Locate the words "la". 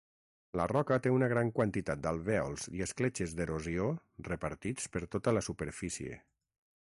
0.59-0.63, 5.39-5.45